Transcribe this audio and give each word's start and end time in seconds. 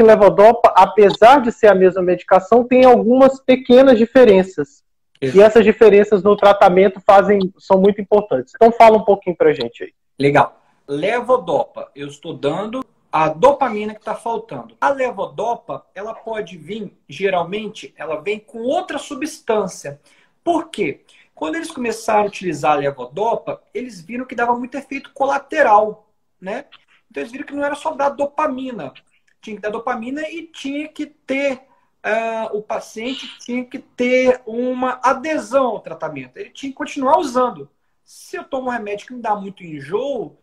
que 0.00 0.02
levodopa, 0.02 0.72
apesar 0.74 1.42
de 1.42 1.52
ser 1.52 1.66
a 1.66 1.74
mesma 1.74 2.00
medicação, 2.00 2.64
tem 2.64 2.86
algumas 2.86 3.38
pequenas 3.38 3.98
diferenças. 3.98 4.82
Isso. 5.20 5.36
E 5.36 5.42
essas 5.42 5.62
diferenças 5.62 6.22
no 6.22 6.34
tratamento 6.34 6.98
fazem, 7.06 7.52
são 7.58 7.78
muito 7.78 8.00
importantes. 8.00 8.54
Então 8.56 8.72
fala 8.72 8.96
um 8.96 9.04
pouquinho 9.04 9.36
pra 9.36 9.52
gente 9.52 9.84
aí. 9.84 9.92
Legal. 10.18 10.58
Levodopa, 10.88 11.90
eu 11.94 12.08
estou 12.08 12.32
dando 12.32 12.82
a 13.12 13.28
dopamina 13.28 13.92
que 13.92 14.00
está 14.00 14.14
faltando. 14.14 14.74
A 14.80 14.88
levodopa, 14.88 15.84
ela 15.94 16.14
pode 16.14 16.56
vir, 16.56 16.96
geralmente, 17.06 17.92
ela 17.94 18.16
vem 18.16 18.38
com 18.38 18.60
outra 18.60 18.96
substância. 18.96 20.00
Por 20.42 20.70
quê? 20.70 21.02
Quando 21.34 21.56
eles 21.56 21.70
começaram 21.70 22.22
a 22.22 22.28
utilizar 22.28 22.72
a 22.72 22.76
levodopa, 22.76 23.62
eles 23.74 24.00
viram 24.00 24.24
que 24.24 24.34
dava 24.34 24.54
muito 24.54 24.78
efeito 24.78 25.10
colateral, 25.12 26.08
né? 26.40 26.64
Então 27.10 27.22
eles 27.22 27.32
viram 27.32 27.44
que 27.44 27.54
não 27.54 27.64
era 27.64 27.74
só 27.74 27.92
dar 27.92 28.08
dopamina, 28.10 28.94
tinha 29.40 29.56
que 29.56 29.62
dar 29.62 29.70
dopamina 29.70 30.22
e 30.28 30.46
tinha 30.46 30.88
que 30.88 31.06
ter 31.06 31.62
uh, 32.04 32.56
o 32.56 32.62
paciente 32.62 33.38
tinha 33.38 33.64
que 33.64 33.78
ter 33.78 34.42
uma 34.46 35.00
adesão 35.02 35.66
ao 35.66 35.80
tratamento. 35.80 36.36
Ele 36.36 36.50
tinha 36.50 36.70
que 36.70 36.76
continuar 36.76 37.18
usando. 37.18 37.70
Se 38.04 38.36
eu 38.36 38.44
tomo 38.44 38.68
um 38.68 38.72
remédio 38.72 39.06
que 39.06 39.14
me 39.14 39.22
dá 39.22 39.36
muito 39.36 39.62
enjoo, 39.62 40.36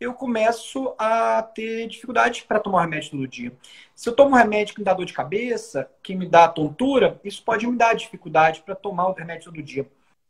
eu 0.00 0.14
começo 0.14 0.94
a 0.96 1.42
ter 1.42 1.88
dificuldade 1.88 2.44
para 2.46 2.60
tomar 2.60 2.78
o 2.78 2.82
remédio 2.82 3.10
todo 3.10 3.26
dia. 3.26 3.52
Se 3.94 4.08
eu 4.08 4.14
tomo 4.14 4.30
um 4.30 4.38
remédio 4.38 4.74
que 4.74 4.80
me 4.80 4.84
dá 4.84 4.94
dor 4.94 5.04
de 5.04 5.12
cabeça, 5.12 5.90
que 6.02 6.14
me 6.14 6.28
dá 6.28 6.46
tontura, 6.46 7.20
isso 7.24 7.42
pode 7.42 7.66
me 7.66 7.76
dar 7.76 7.94
dificuldade 7.94 8.62
para 8.62 8.76
tomar 8.76 9.08
o 9.08 9.12
remédio 9.12 9.46
todo 9.46 9.62
dia. 9.62 9.84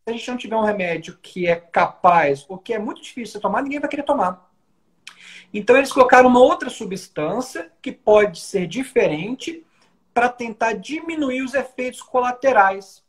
Se 0.05 0.11
a 0.11 0.13
gente 0.13 0.31
não 0.31 0.39
tiver 0.39 0.57
um 0.57 0.65
remédio 0.65 1.19
que 1.21 1.47
é 1.47 1.57
capaz, 1.57 2.47
ou 2.49 2.57
que 2.57 2.73
é 2.73 2.79
muito 2.79 3.03
difícil 3.03 3.39
de 3.39 3.43
tomar, 3.43 3.63
ninguém 3.63 3.81
vai 3.81 3.91
querer 3.91 4.05
tomar. 4.05 4.51
Então 5.53 5.77
eles 5.77 5.93
colocaram 5.93 6.29
uma 6.29 6.41
outra 6.41 6.69
substância 6.69 7.71
que 7.81 7.93
pode 7.93 8.41
ser 8.41 8.67
diferente 8.67 9.65
para 10.13 10.29
tentar 10.29 10.75
diminuir 10.75 11.43
os 11.43 11.55
efeitos 11.55 12.03
colaterais. 12.03 13.05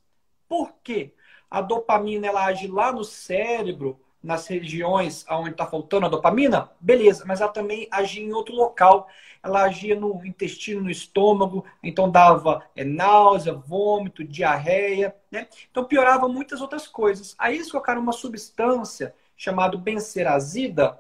Por 0.48 0.74
quê? 0.84 1.14
A 1.50 1.62
dopamina 1.62 2.28
ela 2.28 2.46
age 2.46 2.68
lá 2.68 2.92
no 2.92 3.04
cérebro 3.04 4.00
nas 4.22 4.48
regiões 4.48 5.26
onde 5.30 5.52
está 5.52 5.66
faltando 5.66 6.06
a 6.06 6.10
dopamina, 6.10 6.70
beleza, 6.80 7.24
mas 7.26 7.40
ela 7.40 7.52
também 7.52 7.88
agia 7.90 8.24
em 8.24 8.34
outro 8.34 8.54
local. 8.54 9.08
Ela 9.42 9.64
agia 9.64 9.96
no 9.96 10.24
intestino, 10.26 10.82
no 10.82 10.90
estômago, 10.90 11.66
então 11.82 12.12
dava 12.12 12.62
é, 12.76 12.84
náusea, 12.84 13.54
vômito, 13.54 14.22
diarreia, 14.22 15.16
né? 15.32 15.48
Então 15.72 15.86
piorava 15.86 16.28
muitas 16.28 16.60
outras 16.60 16.88
coisas. 16.88 17.36
Aí 17.40 17.56
eles 17.56 17.72
colocaram 17.72 18.02
uma 18.02 18.12
substância 18.12 19.16
chamada 19.38 19.78
benserazida, 19.78 21.00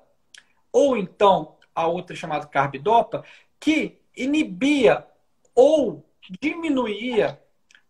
ou 0.71 0.97
então 0.97 1.55
a 1.73 1.87
outra 1.87 2.15
chamada 2.15 2.45
carbidopa, 2.45 3.23
que 3.59 3.99
inibia 4.15 5.05
ou 5.55 6.05
diminuía 6.41 7.41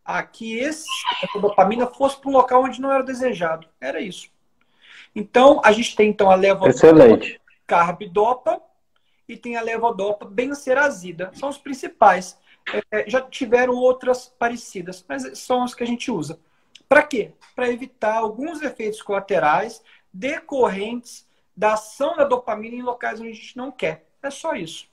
a 0.04 0.24
que 0.24 0.58
esse, 0.58 0.88
essa 1.22 1.40
dopamina 1.40 1.88
fosse 1.88 2.20
para 2.20 2.30
um 2.30 2.34
local 2.34 2.64
onde 2.64 2.82
não 2.82 2.92
era 2.92 3.04
desejado. 3.04 3.68
Era 3.80 4.00
isso. 4.00 4.30
Então, 5.16 5.62
a 5.64 5.72
gente 5.72 5.96
tem 5.96 6.10
então 6.10 6.32
a 6.32 6.36
levodopa 6.36 6.74
carbidopa 7.68 8.62
e 9.28 9.38
tem 9.38 9.56
a 9.56 9.62
levodopa 9.62 10.26
benserazida. 10.26 11.32
São 11.36 11.50
os 11.50 11.58
principais. 11.58 12.38
É, 12.92 13.10
já 13.10 13.22
tiveram 13.22 13.74
outras 13.76 14.28
parecidas, 14.28 15.06
mas 15.08 15.38
são 15.40 15.64
as 15.64 15.74
que 15.74 15.84
a 15.84 15.88
gente 15.88 16.10
usa. 16.10 16.40
Para 16.88 17.04
quê? 17.04 17.34
Para 17.56 17.70
evitar 17.70 18.16
alguns 18.16 18.62
efeitos 18.62 19.02
colaterais 19.02 19.84
decorrentes 20.12 21.28
da 21.60 21.74
ação 21.74 22.16
da 22.16 22.24
dopamina 22.24 22.78
em 22.78 22.82
locais 22.82 23.20
onde 23.20 23.32
a 23.32 23.34
gente 23.34 23.58
não 23.58 23.70
quer. 23.70 24.06
É 24.24 24.30
só 24.30 24.56
isso. 24.56 24.88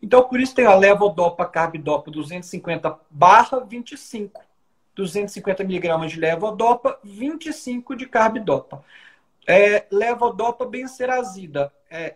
Então, 0.00 0.22
por 0.22 0.38
isso 0.38 0.54
tem 0.54 0.64
a 0.64 0.74
levodopa 0.74 1.44
carbidopa 1.44 2.12
250 2.12 2.96
barra 3.10 3.58
25. 3.58 4.40
250 4.94 5.64
miligramas 5.64 6.12
de 6.12 6.20
levodopa, 6.20 6.96
25 7.02 7.96
de 7.96 8.06
carbidopa. 8.06 8.84
É, 9.44 9.86
levodopa 9.90 10.64
benserazida, 10.64 11.72
é, 11.90 12.14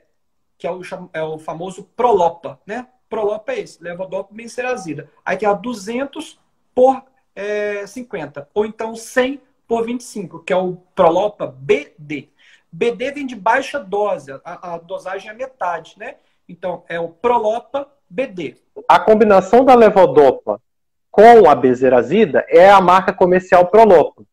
que 0.57 0.69
é 0.69 0.71
o, 0.71 0.81
é 1.13 1.23
o 1.23 1.37
famoso 1.37 1.83
Prolopa, 1.97 2.61
né? 2.65 2.87
Prolopa 3.09 3.53
é 3.53 3.61
esse, 3.61 3.83
levodopa 3.83 4.33
benserazida. 4.33 5.11
Aí 5.25 5.37
tem 5.37 5.49
a 5.49 5.53
200 5.53 6.39
por 6.73 7.03
é, 7.35 7.85
50, 7.87 8.49
ou 8.55 8.65
então 8.65 8.95
100 8.95 9.41
por 9.67 9.85
25, 9.85 10.45
que 10.45 10.53
é 10.53 10.57
o 10.57 10.77
Prolopa 10.95 11.47
BD. 11.47 12.29
BD 12.75 13.13
vem 13.13 13.25
de 13.25 13.37
baixa 13.37 13.79
dose, 13.79 14.33
a, 14.45 14.75
a 14.75 14.79
dosagem 14.79 15.31
é 15.31 15.33
metade, 15.33 15.95
né? 15.97 16.17
Então, 16.49 16.83
é 16.89 16.99
o 16.99 17.09
Prolopa 17.09 17.89
BD. 18.11 18.57
A 18.89 18.99
combinação 18.99 19.65
da 19.65 19.77
levodopa 19.77 20.61
com 21.09 21.49
a 21.49 21.55
bezerazida 21.55 22.45
é 22.49 22.69
a 22.69 22.81
marca 22.81 23.13
comercial 23.13 23.69
Prolopa. 23.69 24.25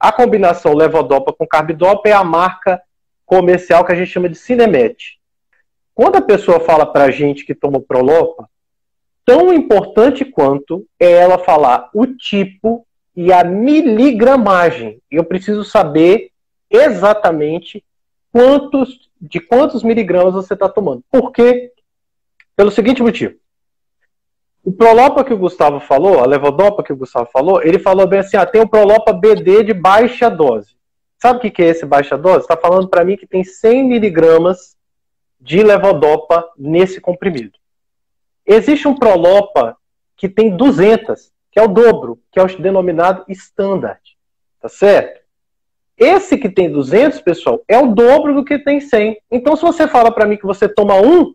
A 0.00 0.10
combinação 0.10 0.72
levodopa 0.72 1.34
com 1.34 1.46
carbidopa 1.46 2.08
é 2.08 2.12
a 2.12 2.24
marca 2.24 2.82
comercial 3.26 3.84
que 3.84 3.92
a 3.92 3.94
gente 3.94 4.10
chama 4.10 4.30
de 4.30 4.36
Cinemet. 4.36 5.18
Quando 5.94 6.16
a 6.16 6.22
pessoa 6.22 6.58
fala 6.58 6.86
para 6.86 7.04
a 7.04 7.10
gente 7.10 7.44
que 7.44 7.54
toma 7.54 7.78
Prolopa, 7.78 8.48
tão 9.22 9.52
importante 9.52 10.24
quanto 10.24 10.86
é 10.98 11.12
ela 11.12 11.36
falar 11.36 11.90
o 11.92 12.06
tipo 12.06 12.86
e 13.14 13.30
a 13.30 13.44
miligramagem. 13.44 15.02
Eu 15.10 15.24
preciso 15.24 15.62
saber 15.62 16.30
exatamente 16.70 17.84
quantos 18.32 19.06
de 19.20 19.40
quantos 19.40 19.82
miligramas 19.82 20.34
você 20.34 20.54
está 20.54 20.68
tomando. 20.68 21.02
Por 21.10 21.32
quê? 21.32 21.72
Pelo 22.54 22.70
seguinte 22.70 23.02
motivo. 23.02 23.34
O 24.62 24.72
Prolopa 24.72 25.24
que 25.24 25.32
o 25.32 25.38
Gustavo 25.38 25.80
falou, 25.80 26.20
a 26.20 26.26
levodopa 26.26 26.82
que 26.82 26.92
o 26.92 26.96
Gustavo 26.96 27.28
falou, 27.32 27.62
ele 27.62 27.78
falou 27.78 28.06
bem 28.06 28.20
assim: 28.20 28.36
ah, 28.36 28.44
tem 28.44 28.60
o 28.60 28.68
Prolopa 28.68 29.12
BD 29.12 29.62
de 29.62 29.72
baixa 29.72 30.28
dose. 30.28 30.76
Sabe 31.18 31.38
o 31.38 31.50
que 31.50 31.62
é 31.62 31.66
esse 31.66 31.86
baixa 31.86 32.18
dose? 32.18 32.40
Está 32.40 32.56
falando 32.56 32.88
para 32.88 33.04
mim 33.04 33.16
que 33.16 33.26
tem 33.26 33.42
100 33.42 33.84
miligramas 33.84 34.76
de 35.40 35.62
levodopa 35.62 36.50
nesse 36.58 37.00
comprimido. 37.00 37.58
Existe 38.44 38.86
um 38.86 38.94
Prolopa 38.94 39.76
que 40.16 40.28
tem 40.28 40.56
200, 40.56 41.32
que 41.50 41.58
é 41.58 41.62
o 41.62 41.68
dobro, 41.68 42.20
que 42.30 42.38
é 42.38 42.42
o 42.42 42.58
denominado 42.58 43.24
standard. 43.28 44.00
Tá 44.60 44.68
certo? 44.68 45.25
Esse 45.98 46.36
que 46.36 46.48
tem 46.48 46.70
200, 46.70 47.20
pessoal, 47.20 47.62
é 47.66 47.78
o 47.78 47.94
dobro 47.94 48.34
do 48.34 48.44
que 48.44 48.58
tem 48.58 48.80
100. 48.80 49.18
Então, 49.30 49.56
se 49.56 49.62
você 49.62 49.88
fala 49.88 50.10
para 50.10 50.26
mim 50.26 50.36
que 50.36 50.46
você 50.46 50.68
toma 50.68 51.00
um, 51.00 51.34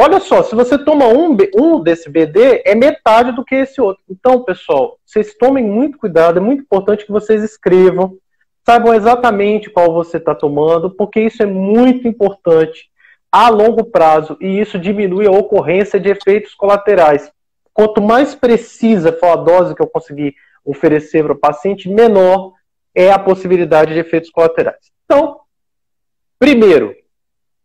Olha 0.00 0.20
só, 0.20 0.44
se 0.44 0.54
você 0.54 0.78
toma 0.78 1.08
um, 1.08 1.36
um 1.56 1.80
desse 1.82 2.08
BD, 2.08 2.62
é 2.64 2.72
metade 2.76 3.32
do 3.32 3.44
que 3.44 3.56
esse 3.56 3.80
outro. 3.80 4.00
Então, 4.08 4.44
pessoal, 4.44 4.96
vocês 5.04 5.34
tomem 5.34 5.64
muito 5.64 5.98
cuidado, 5.98 6.38
é 6.38 6.40
muito 6.40 6.62
importante 6.62 7.04
que 7.04 7.10
vocês 7.10 7.42
escrevam, 7.42 8.16
saibam 8.64 8.94
exatamente 8.94 9.68
qual 9.68 9.92
você 9.92 10.18
está 10.18 10.36
tomando, 10.36 10.88
porque 10.88 11.22
isso 11.22 11.42
é 11.42 11.46
muito 11.46 12.06
importante 12.06 12.88
a 13.32 13.48
longo 13.48 13.82
prazo 13.86 14.36
e 14.40 14.60
isso 14.60 14.78
diminui 14.78 15.26
a 15.26 15.32
ocorrência 15.32 15.98
de 15.98 16.10
efeitos 16.10 16.54
colaterais. 16.54 17.32
Quanto 17.74 18.00
mais 18.00 18.36
precisa 18.36 19.12
for 19.12 19.30
a 19.30 19.36
dose 19.36 19.74
que 19.74 19.82
eu 19.82 19.88
conseguir 19.88 20.32
oferecer 20.64 21.24
para 21.24 21.32
o 21.32 21.40
paciente, 21.40 21.88
menor 21.88 22.52
é 22.98 23.12
a 23.12 23.18
possibilidade 23.18 23.94
de 23.94 24.00
efeitos 24.00 24.28
colaterais. 24.28 24.90
Então, 25.04 25.38
primeiro, 26.36 26.96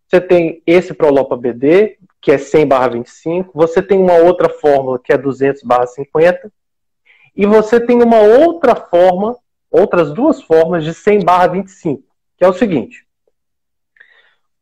você 0.07 0.21
tem 0.21 0.61
esse 0.67 0.93
Prolopa 0.93 1.35
BD, 1.35 1.97
que 2.21 2.31
é 2.31 2.37
100 2.37 2.67
barra 2.67 2.89
25, 2.89 3.49
você 3.51 3.81
tem 3.81 3.97
uma 3.97 4.13
outra 4.13 4.47
fórmula 4.47 4.99
que 5.03 5.11
é 5.11 5.17
200 5.17 5.63
barra 5.63 5.87
50, 5.87 6.53
e 7.35 7.47
você 7.47 7.79
tem 7.79 8.03
uma 8.03 8.19
outra 8.19 8.75
forma, 8.75 9.35
outras 9.71 10.13
duas 10.13 10.39
formas 10.39 10.83
de 10.83 10.93
100 10.93 11.25
barra 11.25 11.47
25, 11.47 12.03
que 12.37 12.45
é 12.45 12.47
o 12.47 12.53
seguinte. 12.53 13.03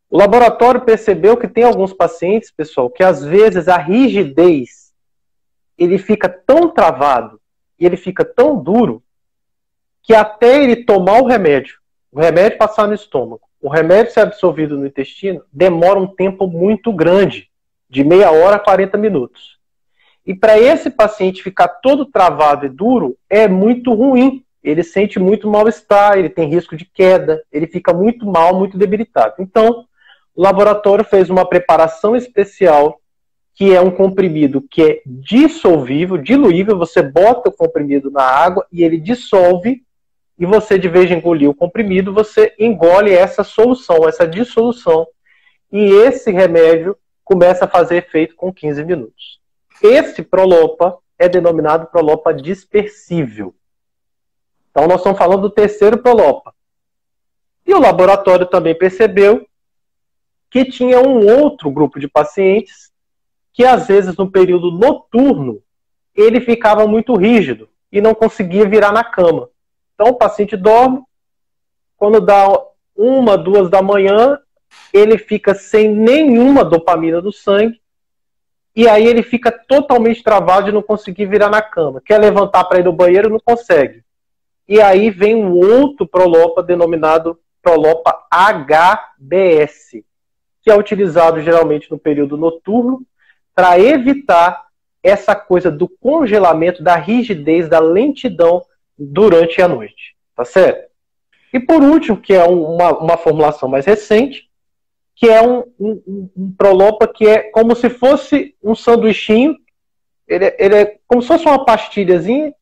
O 0.09 0.17
laboratório 0.17 0.79
percebeu 0.79 1.35
que 1.35 1.49
tem 1.49 1.65
alguns 1.65 1.91
pacientes, 1.91 2.49
pessoal, 2.49 2.89
que 2.89 3.03
às 3.03 3.21
vezes 3.25 3.67
a 3.67 3.75
rigidez 3.75 4.93
ele 5.77 5.97
fica 5.97 6.29
tão 6.29 6.69
travado 6.69 7.41
e 7.77 7.85
ele 7.85 7.97
fica 7.97 8.24
tão 8.24 8.56
duro 8.56 9.03
que 10.03 10.13
até 10.13 10.63
ele 10.63 10.83
tomar 10.83 11.21
o 11.21 11.27
remédio, 11.27 11.75
o 12.12 12.19
remédio 12.19 12.57
passar 12.57 12.88
no 12.88 12.94
estômago, 12.94 13.42
o 13.62 13.69
remédio 13.69 14.12
ser 14.12 14.21
absorvido 14.21 14.77
no 14.77 14.88
intestino 14.88 15.44
demora 15.53 16.00
um 16.00 16.07
tempo 16.07 16.48
muito 16.48 16.92
grande, 16.92 17.50
de 17.89 18.03
meia 18.03 18.31
hora 18.31 18.56
a 18.56 18.59
40 18.59 18.98
minutos. 18.98 19.59
E 20.25 20.33
para 20.33 20.57
esse 20.59 20.89
paciente 20.89 21.44
ficar 21.44 21.68
todo 21.68 22.06
travado 22.06 22.65
e 22.65 22.69
duro, 22.69 23.18
é 23.30 23.48
muito 23.48 23.94
ruim. 23.94 24.44
Ele 24.63 24.83
sente 24.83 25.19
muito 25.19 25.50
mal-estar, 25.50 26.18
ele 26.18 26.30
tem 26.30 26.48
risco 26.48 26.75
de 26.75 26.86
queda, 26.86 27.44
ele 27.51 27.68
fica 27.68 27.92
muito 27.92 28.25
mal, 28.25 28.57
muito 28.57 28.77
debilitado. 28.77 29.36
Então, 29.39 29.86
o 30.36 30.42
laboratório 30.42 31.03
fez 31.03 31.30
uma 31.30 31.48
preparação 31.48 32.15
especial, 32.15 33.00
que 33.56 33.74
é 33.74 33.81
um 33.81 33.92
comprimido 33.92 34.63
que 34.69 34.81
é 34.83 35.01
dissolvível, 35.06 36.18
diluível. 36.18 36.77
Você 36.77 37.01
bota 37.01 37.50
o 37.50 37.53
comprimido 37.53 38.09
na 38.12 38.24
água 38.24 38.65
e 38.71 38.83
ele 38.83 39.00
dissolve 39.00 39.83
e 40.41 40.45
você, 40.47 40.79
de 40.79 40.89
vez 40.89 41.07
de 41.07 41.13
engolir 41.13 41.47
o 41.47 41.53
comprimido, 41.53 42.11
você 42.11 42.51
engole 42.57 43.13
essa 43.13 43.43
solução, 43.43 44.09
essa 44.09 44.27
dissolução. 44.27 45.05
E 45.71 45.79
esse 45.79 46.31
remédio 46.31 46.97
começa 47.23 47.65
a 47.65 47.67
fazer 47.67 47.97
efeito 47.97 48.35
com 48.35 48.51
15 48.51 48.83
minutos. 48.83 49.39
Esse 49.83 50.23
Prolopa 50.23 50.97
é 51.19 51.29
denominado 51.29 51.85
Prolopa 51.91 52.33
dispersível. 52.33 53.53
Então, 54.71 54.88
nós 54.88 54.97
estamos 54.97 55.19
falando 55.19 55.43
do 55.43 55.49
terceiro 55.51 55.99
Prolopa. 55.99 56.55
E 57.63 57.71
o 57.75 57.79
laboratório 57.79 58.47
também 58.47 58.75
percebeu 58.75 59.45
que 60.49 60.65
tinha 60.65 60.99
um 60.99 61.39
outro 61.39 61.69
grupo 61.69 61.99
de 61.99 62.07
pacientes 62.07 62.91
que, 63.53 63.63
às 63.63 63.85
vezes, 63.85 64.17
no 64.17 64.31
período 64.31 64.71
noturno, 64.71 65.61
ele 66.15 66.41
ficava 66.41 66.88
muito 66.88 67.15
rígido 67.15 67.69
e 67.91 68.01
não 68.01 68.15
conseguia 68.15 68.67
virar 68.67 68.91
na 68.91 69.03
cama. 69.03 69.50
Então, 70.01 70.13
o 70.13 70.18
paciente 70.18 70.57
dorme, 70.57 71.03
quando 71.95 72.19
dá 72.19 72.48
uma, 72.95 73.38
duas 73.38 73.69
da 73.69 73.83
manhã, 73.83 74.39
ele 74.92 75.15
fica 75.15 75.53
sem 75.53 75.94
nenhuma 75.94 76.65
dopamina 76.65 77.21
do 77.21 77.31
sangue, 77.31 77.80
e 78.75 78.89
aí 78.89 79.06
ele 79.06 79.21
fica 79.21 79.51
totalmente 79.51 80.24
travado 80.24 80.65
de 80.65 80.71
não 80.71 80.81
conseguir 80.81 81.27
virar 81.27 81.51
na 81.51 81.62
cama. 81.62 82.01
Quer 82.03 82.18
levantar 82.18 82.63
para 82.63 82.80
ir 82.80 82.83
no 82.83 82.92
banheiro, 82.92 83.30
não 83.30 83.39
consegue. 83.39 84.03
E 84.68 84.81
aí 84.81 85.12
vem 85.12 85.36
um 85.36 85.51
outro 85.51 86.07
prolopa 86.07 86.63
denominado 86.63 87.38
prolopa 87.62 88.25
HBS, 88.31 90.03
que 90.63 90.71
é 90.71 90.75
utilizado 90.75 91.42
geralmente 91.42 91.92
no 91.92 92.00
período 92.00 92.38
noturno 92.38 93.06
para 93.53 93.80
evitar 93.80 94.65
essa 95.03 95.36
coisa 95.36 95.69
do 95.69 95.88
congelamento, 95.88 96.81
da 96.81 96.95
rigidez, 96.95 97.69
da 97.69 97.77
lentidão 97.77 98.63
durante 99.09 99.62
a 99.62 99.68
noite. 99.68 100.15
Tá 100.36 100.45
certo? 100.45 100.89
E 101.53 101.59
por 101.59 101.83
último, 101.83 102.18
que 102.18 102.33
é 102.33 102.44
uma, 102.44 102.98
uma 102.98 103.18
formulação 103.18 103.68
mais 103.68 103.86
recente, 103.86 104.50
que 105.15 105.27
é 105.27 105.42
um, 105.42 105.63
um, 105.80 106.30
um, 106.36 106.56
prolopa 106.57 107.07
que 107.07 107.27
é 107.27 107.39
como 107.51 107.75
se 107.75 107.89
fosse 107.89 108.56
um 108.63 108.74
sanduichinho, 108.74 109.56
ele, 110.27 110.56
ele 110.57 110.75
é 110.75 110.98
como 111.07 111.21
se 111.21 111.27
fosse 111.27 111.45
uma 111.45 111.65
pastilhazinha 111.65 112.53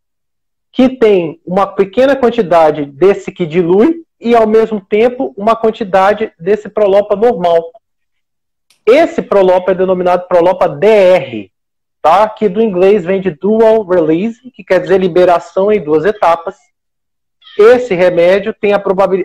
que 0.72 0.90
tem 0.90 1.40
uma 1.46 1.68
pequena 1.68 2.16
quantidade 2.16 2.86
desse 2.86 3.32
que 3.32 3.46
dilui 3.46 4.04
e 4.20 4.36
ao 4.36 4.48
mesmo 4.48 4.82
tempo 4.82 5.34
uma 5.38 5.56
quantidade 5.56 6.34
desse 6.40 6.68
prolopa 6.68 7.16
normal. 7.16 7.72
Esse 8.86 9.22
prolopa 9.22 9.72
é 9.72 9.76
denominado 9.76 10.28
prolopa 10.28 10.68
DR, 10.68 11.50
tá? 12.02 12.28
que 12.30 12.48
do 12.48 12.62
inglês 12.62 13.04
vem 13.06 13.22
de 13.22 13.32
dual 13.32 13.84
release, 13.84 14.50
que 14.52 14.64
quer 14.64 14.80
dizer 14.80 15.00
liberação 15.00 15.72
em 15.72 15.84
duas 15.84 16.06
etapas. 16.06 16.58
Esse 17.58 17.94
remédio 17.94 18.54
tem 18.54 18.74
a, 18.74 18.82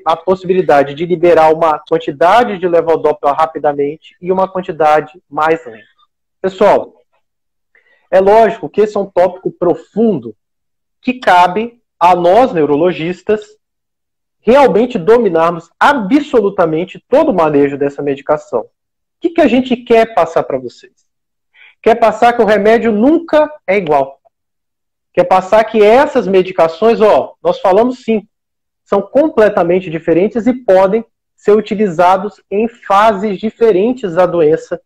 a 0.06 0.16
possibilidade 0.16 0.94
de 0.94 1.06
liberar 1.06 1.52
uma 1.52 1.78
quantidade 1.78 2.58
de 2.58 2.66
levodopa 2.66 3.32
rapidamente 3.32 4.16
e 4.20 4.32
uma 4.32 4.48
quantidade 4.48 5.22
mais 5.28 5.64
lenta. 5.66 5.84
Pessoal, 6.40 6.94
é 8.10 8.20
lógico 8.20 8.68
que 8.68 8.80
esse 8.80 8.96
é 8.96 9.00
um 9.00 9.06
tópico 9.06 9.50
profundo 9.50 10.34
que 11.00 11.14
cabe 11.14 11.80
a 11.98 12.14
nós, 12.14 12.52
neurologistas, 12.52 13.56
realmente 14.40 14.98
dominarmos 14.98 15.70
absolutamente 15.80 17.02
todo 17.08 17.30
o 17.30 17.34
manejo 17.34 17.78
dessa 17.78 18.02
medicação. 18.02 18.60
O 18.60 18.68
que, 19.20 19.30
que 19.30 19.40
a 19.40 19.46
gente 19.48 19.74
quer 19.76 20.14
passar 20.14 20.42
para 20.42 20.58
vocês? 20.58 20.92
Quer 21.84 21.96
passar 21.96 22.32
que 22.32 22.40
o 22.40 22.46
remédio 22.46 22.90
nunca 22.90 23.52
é 23.66 23.76
igual. 23.76 24.18
Quer 25.12 25.24
passar 25.24 25.62
que 25.64 25.82
essas 25.82 26.26
medicações, 26.26 27.02
ó, 27.02 27.34
nós 27.42 27.60
falamos 27.60 28.02
sim, 28.02 28.26
são 28.82 29.02
completamente 29.02 29.90
diferentes 29.90 30.46
e 30.46 30.54
podem 30.54 31.04
ser 31.36 31.52
utilizados 31.52 32.42
em 32.50 32.66
fases 32.68 33.38
diferentes 33.38 34.14
da 34.14 34.24
doença 34.24 34.80